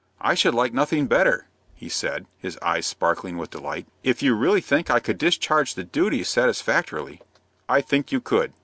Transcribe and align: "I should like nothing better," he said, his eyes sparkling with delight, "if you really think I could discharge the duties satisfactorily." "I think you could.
"I 0.19 0.33
should 0.33 0.55
like 0.55 0.73
nothing 0.73 1.05
better," 1.05 1.45
he 1.75 1.87
said, 1.87 2.25
his 2.39 2.57
eyes 2.63 2.87
sparkling 2.87 3.37
with 3.37 3.51
delight, 3.51 3.85
"if 4.01 4.23
you 4.23 4.33
really 4.33 4.59
think 4.59 4.89
I 4.89 4.99
could 4.99 5.19
discharge 5.19 5.75
the 5.75 5.83
duties 5.83 6.27
satisfactorily." 6.27 7.21
"I 7.69 7.81
think 7.81 8.11
you 8.11 8.19
could. 8.19 8.51